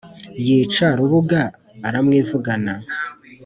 yica 0.45 0.87
rubuga 0.97 1.41
aramwivugana 1.87 2.73